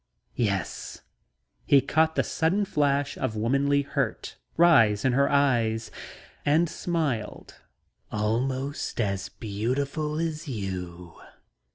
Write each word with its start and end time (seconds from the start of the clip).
"Yes." 0.33 1.01
He 1.63 1.79
caught 1.79 2.15
the 2.15 2.23
sudden 2.23 2.65
flash 2.65 3.19
of 3.19 3.35
womanly 3.35 3.83
hurt 3.83 4.35
rise 4.57 5.05
in 5.05 5.13
her 5.13 5.29
eyes 5.29 5.91
and 6.43 6.67
smiled. 6.67 7.59
"Almost 8.11 8.99
as 8.99 9.29
beautiful 9.29 10.17
as 10.17 10.47
you." 10.47 11.21